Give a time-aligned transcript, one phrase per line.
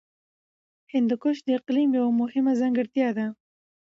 [0.93, 3.25] هندوکش د اقلیم یوه مهمه ځانګړتیا ده.